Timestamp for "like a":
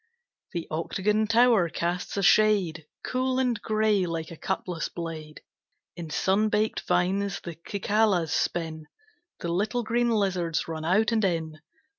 4.07-4.35